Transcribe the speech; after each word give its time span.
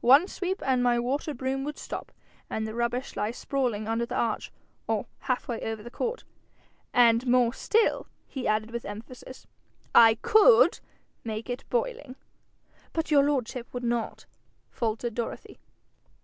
One 0.00 0.26
sweep, 0.26 0.60
and 0.66 0.82
my 0.82 0.98
water 0.98 1.32
broom 1.32 1.62
would 1.62 1.78
stop, 1.78 2.10
and 2.50 2.66
the 2.66 2.74
rubbish 2.74 3.14
lie 3.14 3.30
sprawling 3.30 3.86
under 3.86 4.04
the 4.04 4.16
arch, 4.16 4.50
or 4.88 5.06
half 5.20 5.46
way 5.46 5.60
over 5.60 5.80
the 5.80 5.92
court. 5.92 6.24
And 6.92 7.24
more 7.28 7.54
still,' 7.54 8.08
he 8.26 8.48
added 8.48 8.72
with 8.72 8.84
emphasis: 8.84 9.46
'I 9.94 10.14
COULD 10.22 10.80
make 11.22 11.48
it 11.48 11.62
boiling!' 11.70 12.16
'But 12.92 13.12
your 13.12 13.22
lordship 13.22 13.72
would 13.72 13.84
not?' 13.84 14.26
faltered 14.72 15.14
Dorothy. 15.14 15.60